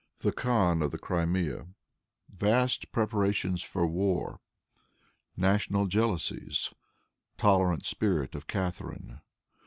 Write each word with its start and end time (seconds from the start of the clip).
The 0.21 0.31
Khan 0.31 0.81
of 0.81 0.89
the 0.89 0.97
Crimea. 0.97 1.67
Vast 2.27 2.91
Preparations 2.91 3.61
for 3.61 3.85
War. 3.85 4.39
National 5.37 5.85
Jealousies. 5.85 6.73
Tolerant 7.37 7.85
Spirit 7.85 8.33
of 8.33 8.47
Catharine. 8.47 9.21